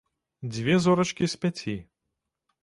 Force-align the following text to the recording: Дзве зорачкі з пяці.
Дзве 0.55 0.77
зорачкі 0.85 1.29
з 1.35 1.39
пяці. 1.45 1.77